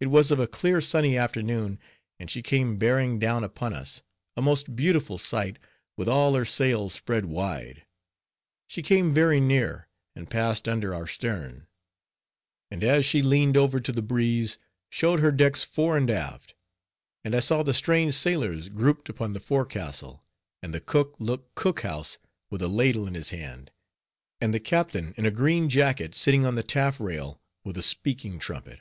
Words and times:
It 0.00 0.08
was 0.08 0.30
of 0.30 0.38
a 0.38 0.46
clear 0.46 0.82
sunny 0.82 1.16
afternoon, 1.16 1.78
and 2.20 2.30
she 2.30 2.42
came 2.42 2.76
bearing 2.76 3.18
down 3.18 3.42
upon 3.42 3.72
us, 3.72 4.02
a 4.36 4.42
most 4.42 4.76
beautiful 4.76 5.16
sight, 5.16 5.58
with 5.96 6.06
all 6.06 6.34
her 6.34 6.44
sails 6.44 6.92
spread 6.92 7.24
wide. 7.24 7.86
She 8.66 8.82
came 8.82 9.14
very 9.14 9.40
near, 9.40 9.88
and 10.14 10.28
passed 10.28 10.68
under 10.68 10.94
our 10.94 11.06
stern; 11.06 11.68
and 12.70 12.84
as 12.84 13.06
she 13.06 13.22
leaned 13.22 13.56
over 13.56 13.80
to 13.80 13.90
the 13.92 14.02
breeze, 14.02 14.58
showed 14.90 15.20
her 15.20 15.32
decks 15.32 15.64
fore 15.64 15.96
and 15.96 16.10
aft; 16.10 16.54
and 17.24 17.34
I 17.34 17.40
saw 17.40 17.62
the 17.62 17.72
strange 17.72 18.12
sailors 18.12 18.68
grouped 18.68 19.08
upon 19.08 19.32
the 19.32 19.40
forecastle, 19.40 20.22
and 20.62 20.74
the 20.74 20.80
cook 20.82 21.14
looking 21.18 21.32
out 21.32 21.32
of 21.32 21.40
his 21.46 21.50
cook 21.54 21.80
house 21.80 22.18
with 22.50 22.60
a 22.60 22.68
ladle 22.68 23.06
in 23.08 23.14
his 23.14 23.30
hand, 23.30 23.70
and 24.38 24.52
the 24.52 24.60
captain 24.60 25.14
in 25.16 25.24
a 25.24 25.30
green 25.30 25.70
jacket 25.70 26.14
sitting 26.14 26.44
on 26.44 26.56
the 26.56 26.62
taffrail 26.62 27.40
with 27.64 27.78
a 27.78 27.82
speaking 27.82 28.38
trumpet. 28.38 28.80